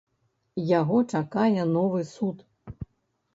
[0.79, 2.37] Яго чакае новы суд.